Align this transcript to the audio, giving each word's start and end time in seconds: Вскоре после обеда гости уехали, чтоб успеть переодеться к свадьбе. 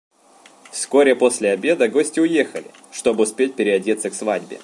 Вскоре 0.71 1.15
после 1.15 1.51
обеда 1.51 1.87
гости 1.87 2.19
уехали, 2.19 2.65
чтоб 2.91 3.19
успеть 3.19 3.55
переодеться 3.55 4.09
к 4.09 4.15
свадьбе. 4.15 4.59